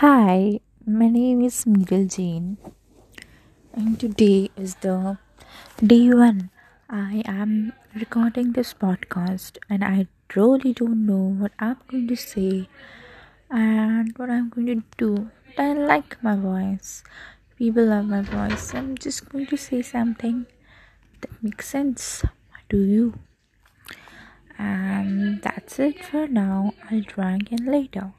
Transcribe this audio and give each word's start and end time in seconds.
Hi, 0.00 0.60
my 0.86 1.08
name 1.10 1.42
is 1.42 1.66
Miral 1.66 2.08
Jain, 2.08 2.56
and 3.74 4.00
today 4.00 4.48
is 4.56 4.76
the 4.76 5.18
day 5.84 6.08
one. 6.08 6.48
I 6.88 7.20
am 7.26 7.74
recording 7.94 8.52
this 8.52 8.72
podcast, 8.72 9.58
and 9.68 9.84
I 9.84 10.06
really 10.34 10.72
don't 10.72 11.04
know 11.04 11.36
what 11.42 11.52
I'm 11.58 11.76
going 11.86 12.08
to 12.08 12.16
say 12.16 12.66
and 13.50 14.16
what 14.16 14.30
I'm 14.30 14.48
going 14.48 14.68
to 14.68 14.82
do. 14.96 15.28
But 15.54 15.64
I 15.64 15.72
like 15.74 16.16
my 16.22 16.34
voice. 16.34 17.04
People 17.58 17.84
love 17.84 18.06
my 18.06 18.22
voice. 18.22 18.72
I'm 18.74 18.96
just 18.96 19.28
going 19.28 19.48
to 19.52 19.58
say 19.58 19.82
something 19.82 20.46
that 21.20 21.42
makes 21.42 21.68
sense 21.68 22.24
to 22.70 22.78
you. 22.78 23.18
And 24.56 25.42
that's 25.42 25.78
it 25.78 26.02
for 26.02 26.26
now. 26.26 26.72
I'll 26.90 27.04
try 27.04 27.34
again 27.34 27.66
later. 27.66 28.14